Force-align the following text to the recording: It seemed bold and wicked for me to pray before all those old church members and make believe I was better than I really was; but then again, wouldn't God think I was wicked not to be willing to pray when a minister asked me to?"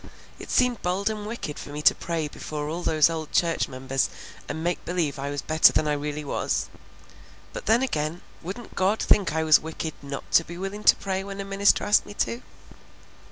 It 0.39 0.49
seemed 0.49 0.81
bold 0.81 1.11
and 1.11 1.27
wicked 1.27 1.59
for 1.59 1.69
me 1.69 1.83
to 1.83 1.93
pray 1.93 2.27
before 2.27 2.67
all 2.67 2.81
those 2.81 3.07
old 3.07 3.31
church 3.31 3.67
members 3.67 4.09
and 4.49 4.63
make 4.63 4.83
believe 4.83 5.19
I 5.19 5.29
was 5.29 5.43
better 5.43 5.71
than 5.71 5.87
I 5.87 5.93
really 5.93 6.25
was; 6.25 6.69
but 7.53 7.67
then 7.67 7.83
again, 7.83 8.23
wouldn't 8.41 8.73
God 8.73 8.99
think 8.99 9.31
I 9.31 9.43
was 9.43 9.59
wicked 9.59 9.93
not 10.01 10.31
to 10.31 10.43
be 10.43 10.57
willing 10.57 10.83
to 10.85 10.95
pray 10.95 11.23
when 11.23 11.39
a 11.39 11.45
minister 11.45 11.83
asked 11.83 12.07
me 12.07 12.15
to?" 12.15 12.41